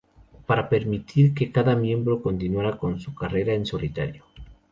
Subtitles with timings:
[0.47, 4.25] Para permitir que cada miembro continuara con su carrera en solitario.